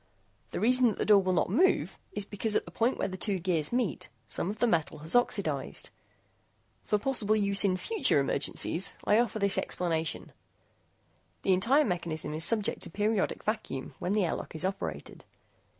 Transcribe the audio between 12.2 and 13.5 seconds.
is subject to periodic